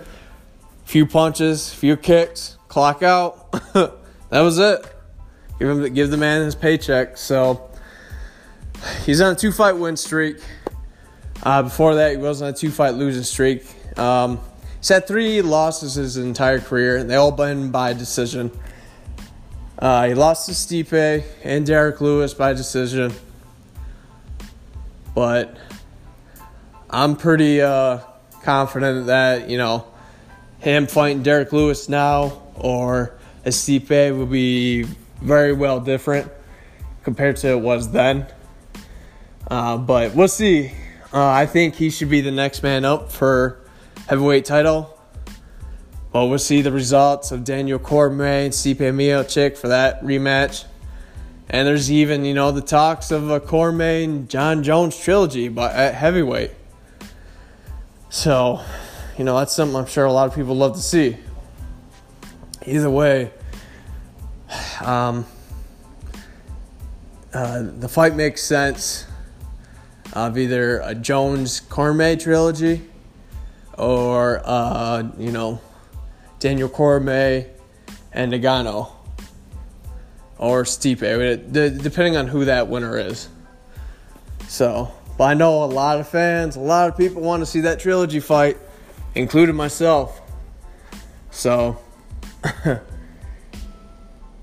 [0.85, 3.51] few punches, few kicks, clock out.
[3.73, 4.85] that was it.
[5.57, 7.17] Give him, give the man his paycheck.
[7.17, 7.69] So
[9.05, 10.37] he's on a two fight win streak.
[11.41, 13.65] Uh, before that, he was on a two fight losing streak.
[13.97, 14.39] Um,
[14.85, 18.51] he's had three losses his entire career, and they all been by decision.
[19.79, 23.11] Uh, he lost to Stipe and Derrick Lewis by decision.
[25.15, 25.57] But
[26.87, 27.97] I'm pretty uh,
[28.43, 29.87] confident that, you know,
[30.59, 34.83] him fighting Derrick Lewis now or Stipe will be
[35.19, 36.31] very well different
[37.01, 38.27] compared to it was then.
[39.49, 40.71] Uh, but we'll see.
[41.11, 43.64] Uh, I think he should be the next man up for
[44.07, 44.95] heavyweight title.
[46.13, 50.65] Well, we'll see the results of Daniel Cormier and Stipe Miocic for that rematch.
[51.49, 55.73] And there's even, you know, the talks of a Cormier and Jon Jones trilogy but
[55.75, 56.51] at heavyweight.
[58.09, 58.61] So,
[59.17, 61.17] you know, that's something I'm sure a lot of people love to see.
[62.65, 63.31] Either way,
[64.81, 65.25] um,
[67.33, 69.05] uh, the fight makes sense
[70.13, 72.87] of either a Jones Cormier trilogy
[73.77, 75.59] or uh, you know
[76.39, 77.49] Daniel Cormier
[78.11, 78.91] and Ngannou
[80.37, 83.29] or Stipe, depending on who that winner is.
[84.47, 87.61] So, but I know a lot of fans, a lot of people want to see
[87.61, 88.57] that trilogy fight,
[89.15, 90.21] including myself.
[91.31, 91.77] So,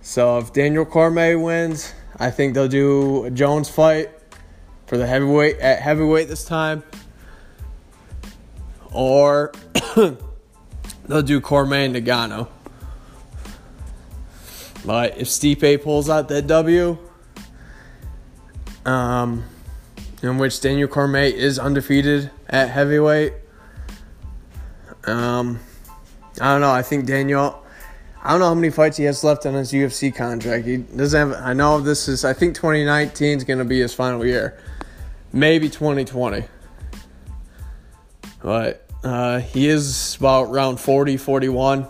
[0.00, 4.10] so if Daniel Cormier wins, I think they'll do a Jones fight
[4.86, 6.82] for the heavyweight at heavyweight this time,
[8.92, 9.52] or
[11.06, 12.48] they'll do Cormier and Ngannou.
[14.84, 16.98] But if Stipe pulls out that W,
[18.84, 19.44] um,
[20.22, 23.34] in which Daniel Cormier is undefeated at heavyweight,
[25.04, 25.60] um,
[26.40, 26.72] I don't know.
[26.72, 27.58] I think Daniel.
[28.24, 30.64] I don't know how many fights he has left on his UFC contract.
[30.64, 31.40] He doesn't have.
[31.42, 32.24] I know this is.
[32.24, 34.58] I think 2019 is going to be his final year
[35.32, 36.44] maybe 2020.
[38.42, 41.86] But uh, he is about round 40, 41.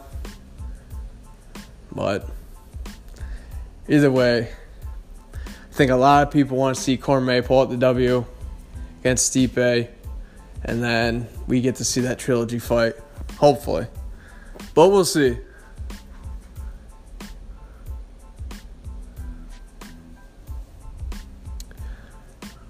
[1.93, 2.29] But
[3.89, 4.51] either way,
[5.35, 8.25] I think a lot of people want to see Cormier pull out the W
[9.01, 9.89] against Stipe,
[10.65, 12.95] and then we get to see that trilogy fight,
[13.39, 13.87] hopefully.
[14.75, 15.39] But we'll see.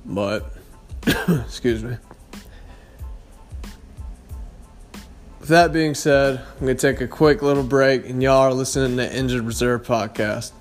[0.04, 0.52] But
[1.28, 1.96] Excuse me.
[5.42, 8.55] With that being said, I'm going to take a quick little break, and y'all are
[8.55, 10.52] listening to Injured Reserve Podcast.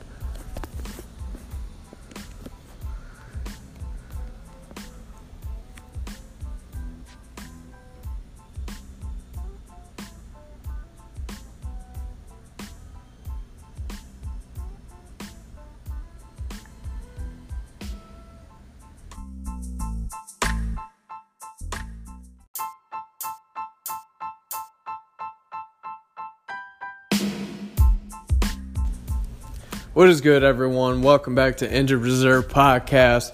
[29.93, 31.01] What is good, everyone?
[31.01, 33.33] Welcome back to Injured Reserve Podcast.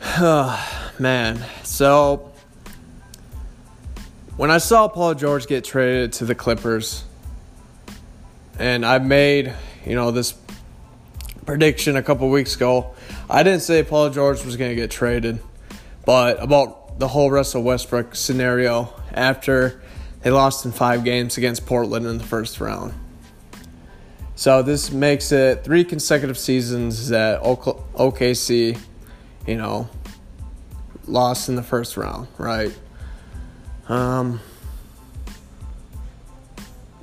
[0.00, 2.30] Oh, man, so
[4.36, 7.02] when I saw Paul George get traded to the Clippers,
[8.60, 9.52] and I made,
[9.84, 10.34] you know, this
[11.46, 12.94] prediction a couple weeks ago,
[13.28, 15.40] I didn't say Paul George was going to get traded,
[16.06, 19.82] but about the whole Russell Westbrook scenario after
[20.20, 22.94] they lost in five games against Portland in the first round.
[24.42, 28.76] So this makes it three consecutive seasons that OKC,
[29.46, 29.88] you know,
[31.06, 32.76] lost in the first round, right?
[33.88, 34.40] Um,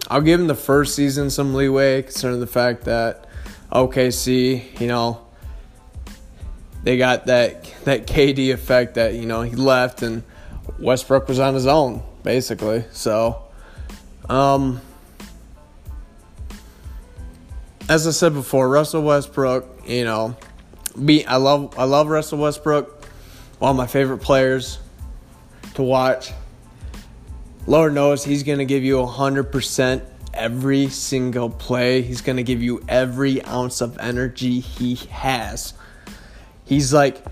[0.09, 3.29] I'll give him the first season some leeway, considering the fact that
[3.71, 5.25] OKC, you know,
[6.83, 10.23] they got that that KD effect that you know he left and
[10.77, 12.83] Westbrook was on his own basically.
[12.91, 13.43] So,
[14.27, 14.81] um,
[17.89, 20.37] as I said before, Russell Westbrook, you know,
[21.27, 23.05] I love I love Russell Westbrook,
[23.57, 24.77] one of my favorite players
[25.73, 26.31] to watch.
[27.65, 30.01] Lord knows he's going to give you 100%
[30.33, 32.01] every single play.
[32.01, 35.73] He's going to give you every ounce of energy he has.
[36.65, 37.23] He's like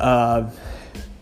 [0.00, 0.50] uh,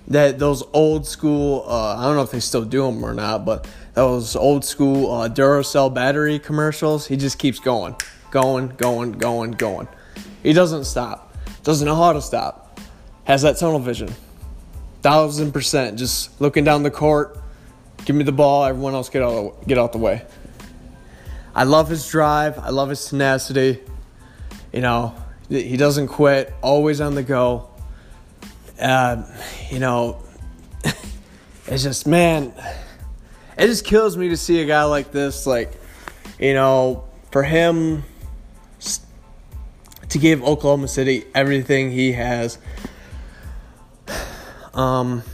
[0.08, 1.64] that those old school.
[1.66, 5.10] Uh, I don't know if they still do them or not, but those old school
[5.10, 7.06] uh, Duracell battery commercials.
[7.08, 7.96] He just keeps going,
[8.34, 9.88] going, going, going, going.
[10.42, 11.34] He doesn't stop.
[11.62, 12.78] Doesn't know how to stop.
[13.24, 14.12] Has that tunnel vision.
[15.00, 15.98] Thousand percent.
[15.98, 17.38] Just looking down the court.
[18.04, 18.64] Give me the ball.
[18.64, 19.66] Everyone else get out.
[19.66, 20.26] Get out the way.
[21.54, 22.58] I love his drive.
[22.58, 23.80] I love his tenacity.
[24.72, 25.14] You know,
[25.48, 26.52] he doesn't quit.
[26.60, 27.70] Always on the go.
[28.78, 29.22] Uh,
[29.70, 30.20] you know,
[31.68, 32.52] it's just man
[33.56, 35.72] it just kills me to see a guy like this, like,
[36.38, 38.04] you know, for him
[40.14, 42.56] to give Oklahoma City everything he has.
[44.72, 45.24] Um,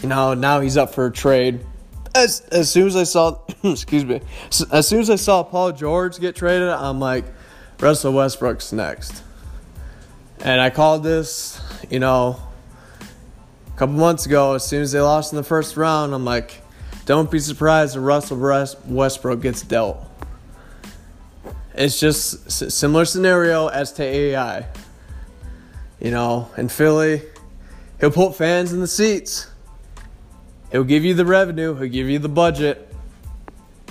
[0.00, 1.58] you know, now he's up for a trade.
[2.14, 4.20] As as soon as I saw, excuse me,
[4.70, 7.24] as soon as I saw Paul George get traded, I'm like,
[7.80, 9.24] Russell Westbrook's next.
[10.44, 12.40] And I called this, you know,
[13.74, 14.54] a couple months ago.
[14.54, 16.62] As soon as they lost in the first round, I'm like,
[17.06, 18.38] don't be surprised if Russell
[18.86, 20.11] Westbrook gets dealt.
[21.74, 24.66] It's just similar scenario as to AI.
[26.00, 27.22] You know, in Philly,
[28.00, 29.48] he'll put fans in the seats.
[30.70, 32.94] He'll give you the revenue, he'll give you the budget,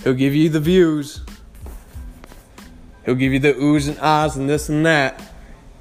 [0.04, 1.22] he'll give you the views,
[3.06, 5.22] he'll give you the oohs and ahs and this and that.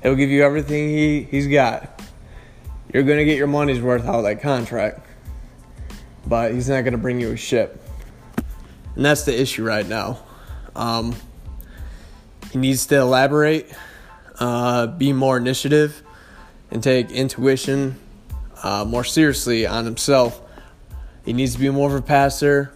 [0.03, 2.03] He'll give you everything he, he's got.
[2.93, 5.07] You're going to get your money's worth out of that contract
[6.27, 7.83] but he's not going to bring you a ship.
[8.95, 10.21] And that's the issue right now.
[10.75, 11.15] Um,
[12.51, 13.73] he needs to elaborate,
[14.39, 16.03] uh, be more initiative,
[16.71, 17.97] and take intuition
[18.63, 20.41] uh, more seriously on himself.
[21.25, 22.75] He needs to be more of a passer,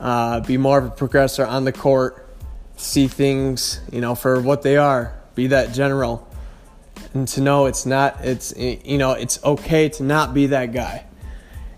[0.00, 2.28] uh, be more of a progressor on the court,
[2.76, 6.28] see things, you know, for what they are, be that general,
[7.14, 11.04] and to know it's not, it's, you know, it's okay to not be that guy.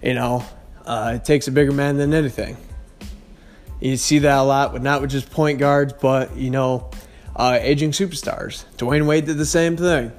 [0.03, 0.45] You know,
[0.85, 2.57] uh, it takes a bigger man than anything.
[3.81, 6.91] You see that a lot, with not with just point guards, but you know,
[7.35, 8.65] uh, aging superstars.
[8.77, 10.13] Dwyane Wade did the same thing.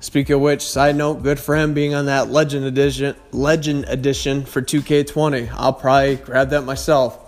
[0.00, 3.14] Speaking of which, side note, good for him being on that Legend edition.
[3.30, 5.48] Legend edition for 2K20.
[5.54, 7.18] I'll probably grab that myself.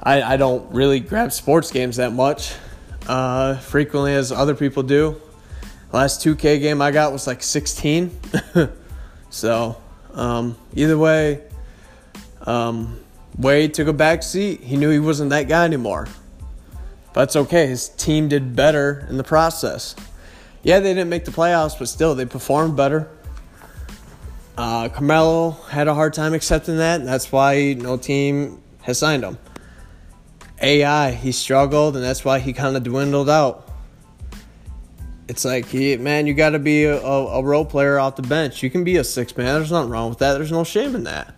[0.00, 2.54] I, I don't really grab sports games that much,
[3.08, 5.20] uh, frequently as other people do.
[5.92, 8.20] Last 2K game I got was like 16.
[9.30, 9.76] so
[10.14, 11.42] um, either way,
[12.42, 13.00] um,
[13.38, 14.60] Wade took a back seat.
[14.60, 16.08] He knew he wasn't that guy anymore.
[17.12, 17.66] But it's okay.
[17.66, 19.94] His team did better in the process.
[20.62, 23.08] Yeah, they didn't make the playoffs, but still, they performed better.
[24.56, 29.24] Uh, Carmelo had a hard time accepting that, and that's why no team has signed
[29.24, 29.38] him.
[30.60, 33.64] AI, he struggled, and that's why he kind of dwindled out
[35.28, 38.62] it's like, man, you got to be a, a, role player off the bench.
[38.62, 39.54] You can be a six man.
[39.54, 40.34] There's nothing wrong with that.
[40.34, 41.34] There's no shame in that.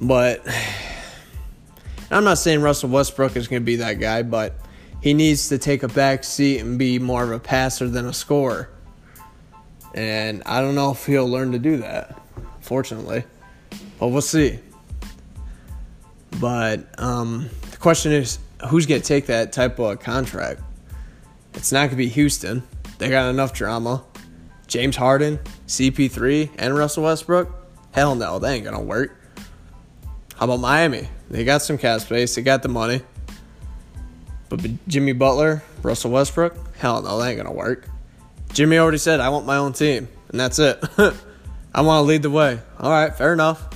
[0.00, 0.46] But
[2.10, 4.54] I'm not saying Russell Westbrook is going to be that guy, but
[5.02, 8.12] he needs to take a back seat and be more of a passer than a
[8.12, 8.70] scorer.
[9.94, 12.20] And I don't know if he'll learn to do that,
[12.60, 13.24] fortunately.
[13.98, 14.58] But we'll see.
[16.38, 18.38] But um, the question is
[18.68, 20.60] who's going to take that type of contract?
[21.54, 22.62] It's not going to be Houston.
[22.98, 24.04] They got enough drama.
[24.66, 27.48] James Harden, CP3, and Russell Westbrook?
[27.92, 29.16] Hell no, that ain't going to work.
[30.36, 31.08] How about Miami?
[31.30, 33.00] They got some cap space, they got the money.
[34.48, 36.76] But Jimmy Butler, Russell Westbrook?
[36.76, 37.88] Hell no, that ain't to work.
[38.52, 40.82] Jimmy already said, I want my own team, and that's it.
[41.74, 42.60] I want to lead the way.
[42.78, 43.66] All right, fair enough.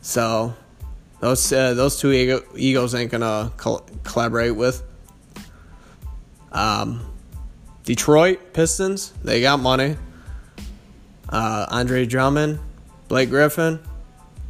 [0.00, 0.54] So,
[1.20, 4.82] those uh, those two ego- egos ain't gonna col- collaborate with.
[6.52, 7.12] Um,
[7.84, 9.96] Detroit Pistons, they got money.
[11.28, 12.58] Uh, Andre Drummond,
[13.08, 13.80] Blake Griffin,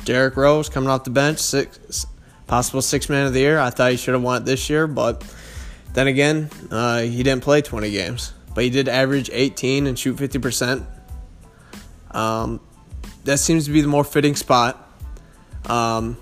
[0.08, 2.06] Derrick Rose coming off the bench, six
[2.46, 3.58] possible six man of the year.
[3.58, 5.22] I thought he should have won it this year, but
[5.92, 10.16] then again, uh, he didn't play 20 games, but he did average 18 and shoot
[10.16, 10.86] 50 percent.
[12.10, 12.58] Um,
[13.24, 14.82] that seems to be the more fitting spot.
[15.66, 16.16] Um,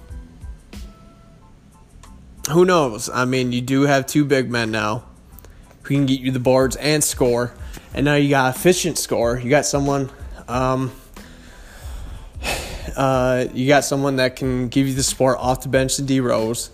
[2.51, 3.09] who knows?
[3.09, 5.05] I mean, you do have two big men now
[5.85, 7.55] who can get you the boards and score.
[7.95, 9.39] And now you got efficient score.
[9.39, 10.11] You got someone.
[10.49, 10.91] Um,
[12.97, 16.21] uh, you got someone that can give you the support off the bench to D
[16.21, 16.71] Rose,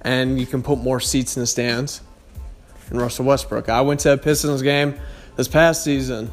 [0.00, 2.00] and you can put more seats in the stands.
[2.88, 3.68] And Russell Westbrook.
[3.68, 4.94] I went to a Pistons game
[5.34, 6.30] this past season.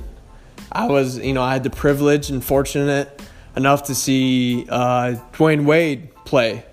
[0.71, 3.21] I was, you know, I had the privilege and fortunate
[3.55, 6.63] enough to see uh, Dwyane Wade play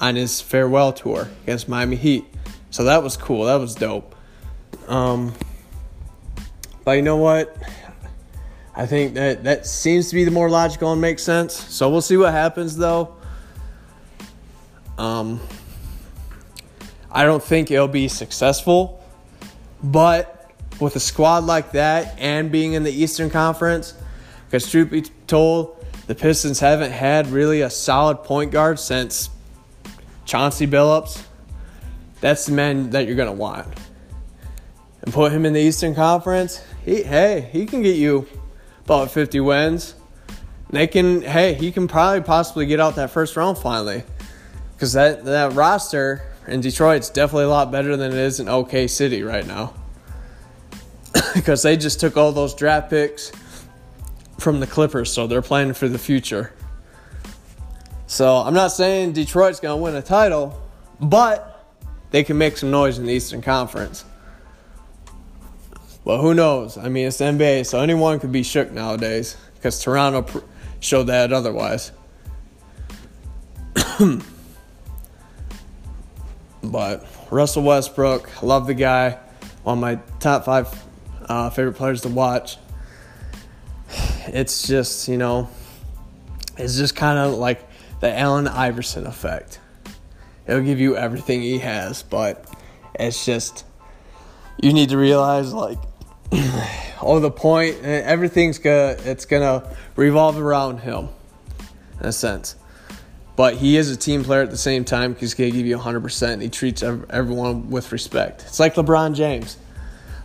[0.00, 2.24] on his farewell tour against Miami Heat.
[2.70, 3.44] So that was cool.
[3.44, 4.14] That was dope.
[4.86, 5.34] Um,
[6.84, 7.56] but you know what?
[8.78, 11.52] I think that that seems to be the more logical and makes sense.
[11.52, 13.16] So we'll see what happens though.
[14.96, 15.40] Um,
[17.10, 19.02] I don't think it'll be successful,
[19.82, 23.94] but with a squad like that and being in the Eastern Conference,
[24.46, 29.28] because truth be told, the Pistons haven't had really a solid point guard since
[30.24, 31.20] Chauncey Billups.
[32.20, 33.66] That's the man that you're gonna want,
[35.02, 36.62] and put him in the Eastern Conference.
[36.84, 38.28] He, hey, he can get you
[38.88, 39.94] about 50 wins.
[40.70, 44.02] They can, hey, he can probably possibly get out that first round finally.
[44.72, 48.86] Because that, that roster in Detroit's definitely a lot better than it is in OK
[48.86, 49.74] City right now.
[51.34, 53.30] because they just took all those draft picks
[54.38, 56.52] from the Clippers, so they're planning for the future.
[58.06, 60.58] So I'm not saying Detroit's to win a title,
[60.98, 61.76] but
[62.10, 64.04] they can make some noise in the Eastern Conference.
[66.08, 66.78] But who knows?
[66.78, 70.38] I mean, it's NBA, so anyone could be shook nowadays because Toronto pr-
[70.80, 71.92] showed that otherwise.
[76.62, 79.18] but Russell Westbrook, love the guy.
[79.64, 80.82] One of my top five
[81.28, 82.56] uh, favorite players to watch.
[84.28, 85.50] It's just, you know,
[86.56, 87.68] it's just kind of like
[88.00, 89.60] the Allen Iverson effect.
[90.46, 92.46] It'll give you everything he has, but
[92.94, 93.66] it's just,
[94.62, 95.78] you need to realize, like,
[96.32, 101.08] oh, the point, everything's gonna, it's gonna revolve around him,
[102.00, 102.56] in a sense.
[103.36, 106.32] But he is a team player at the same time he's gonna give you 100%.
[106.32, 108.42] And he treats everyone with respect.
[108.42, 109.56] It's like LeBron James.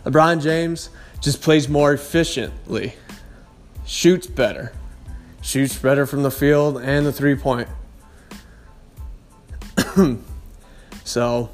[0.04, 0.90] LeBron James
[1.20, 2.94] just plays more efficiently,
[3.86, 4.72] shoots better,
[5.40, 7.68] shoots better from the field and the three point.
[11.04, 11.50] so,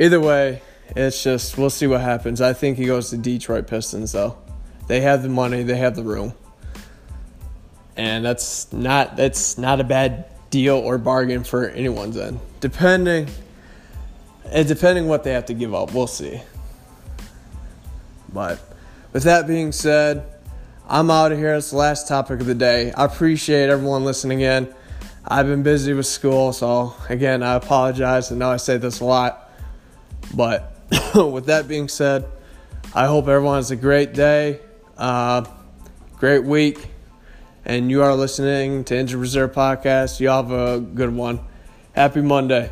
[0.00, 0.62] either way,
[0.96, 2.40] it's just we'll see what happens.
[2.40, 4.38] I think he goes to Detroit Pistons though.
[4.86, 6.34] They have the money, they have the room.
[7.96, 12.40] And that's not that's not a bad deal or bargain for anyone's end.
[12.60, 13.28] Depending
[14.46, 16.40] and depending what they have to give up, we'll see.
[18.32, 18.60] But
[19.12, 20.24] with that being said,
[20.88, 21.54] I'm out of here.
[21.54, 22.92] It's the last topic of the day.
[22.92, 24.72] I appreciate everyone listening in.
[25.26, 28.30] I've been busy with school, so again, I apologize.
[28.30, 29.50] I know I say this a lot,
[30.34, 30.73] but
[31.14, 32.26] with that being said,
[32.94, 34.60] I hope everyone has a great day,
[34.96, 35.44] uh,
[36.16, 36.88] great week,
[37.64, 40.20] and you are listening to Injured Reserve Podcast.
[40.20, 41.40] You all have a good one.
[41.92, 42.70] Happy Monday.